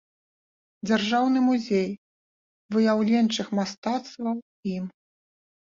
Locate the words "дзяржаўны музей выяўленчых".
0.87-3.47